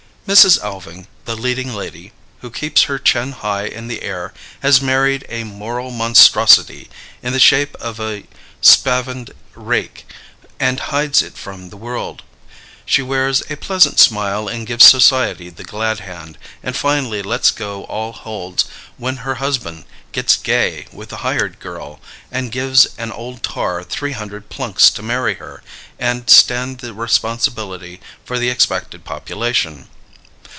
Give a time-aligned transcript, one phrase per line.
[0.27, 0.63] Mrs.
[0.63, 5.43] Alving, the leading lady, who keeps her chin high in the air, has married a
[5.43, 6.89] moral monstrosity
[7.21, 8.23] in the shape of a
[8.61, 10.05] spavined rake,
[10.57, 12.23] and hides it from the world.
[12.85, 17.83] She wears a pleasant smile and gives society the glad hand, and finally lets go
[17.85, 18.63] all holds
[18.95, 19.83] when her husband
[20.13, 21.99] gets gay with the hired girl,
[22.31, 25.61] and gives an old tar three hundred plunks to marry her
[25.99, 29.89] and stand the responsibility for the expected population.